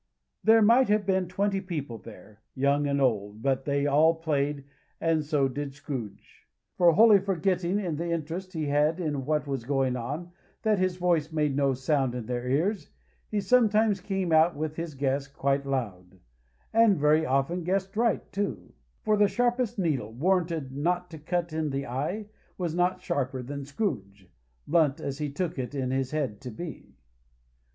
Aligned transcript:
There 0.43 0.63
might 0.63 0.89
have 0.89 1.05
been 1.05 1.27
twenty 1.27 1.61
people 1.61 1.99
there, 1.99 2.41
young 2.55 2.87
and 2.87 2.99
old, 2.99 3.43
but 3.43 3.65
they 3.65 3.85
all 3.85 4.15
played, 4.15 4.63
and 4.99 5.23
so 5.23 5.47
did 5.47 5.75
Scrooge; 5.75 6.47
for, 6.75 6.93
wholly 6.93 7.19
forgetting 7.19 7.77
in 7.79 7.97
the 7.97 8.09
interest 8.09 8.53
he 8.53 8.65
had 8.65 8.99
in 8.99 9.27
what 9.27 9.45
was 9.45 9.63
going 9.63 9.95
on, 9.95 10.31
that 10.63 10.79
his 10.79 10.95
voice 10.97 11.31
made 11.31 11.55
no 11.55 11.75
sound 11.75 12.15
in 12.15 12.25
their 12.25 12.49
ears, 12.49 12.89
he 13.29 13.39
sometimes 13.39 14.01
came 14.01 14.31
out 14.31 14.55
with 14.55 14.75
his 14.75 14.95
guess 14.95 15.27
quite 15.27 15.67
loud, 15.67 16.19
and 16.73 16.97
very 16.97 17.23
often 17.23 17.63
guessed 17.63 17.95
right, 17.95 18.31
too; 18.31 18.73
for 19.03 19.15
the 19.15 19.27
sharpest 19.27 19.77
needle, 19.77 20.11
warranted 20.11 20.75
not 20.75 21.11
to 21.11 21.19
cut 21.19 21.53
in 21.53 21.69
the 21.69 21.85
eye, 21.85 22.25
was 22.57 22.73
not 22.73 22.99
sharper 23.01 23.43
than 23.43 23.63
Scrooge; 23.63 24.27
blunt 24.67 24.99
as 24.99 25.19
he 25.19 25.29
took 25.31 25.59
it 25.59 25.75
in 25.75 25.91
his 25.91 26.09
head 26.09 26.41
to 26.41 26.49
be. 26.49 26.95